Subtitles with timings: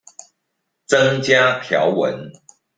[0.87, 2.31] 增加條文